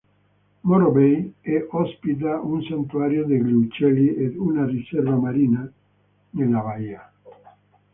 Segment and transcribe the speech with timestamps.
[0.63, 5.71] Morro Bay è ospita un santuario degli uccelli ed una riserva marina,
[6.31, 7.13] nella baia.